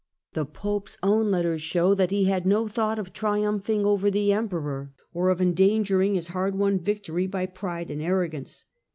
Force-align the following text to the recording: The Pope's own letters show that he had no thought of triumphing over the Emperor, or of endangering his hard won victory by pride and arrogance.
The 0.33 0.47
Pope's 0.47 0.97
own 1.03 1.29
letters 1.29 1.61
show 1.61 1.93
that 1.93 2.09
he 2.09 2.23
had 2.23 2.43
no 2.43 2.67
thought 2.67 2.97
of 2.97 3.13
triumphing 3.13 3.85
over 3.85 4.09
the 4.09 4.33
Emperor, 4.33 4.91
or 5.13 5.29
of 5.29 5.39
endangering 5.39 6.15
his 6.15 6.29
hard 6.29 6.55
won 6.55 6.79
victory 6.79 7.27
by 7.27 7.45
pride 7.45 7.91
and 7.91 8.01
arrogance. 8.01 8.65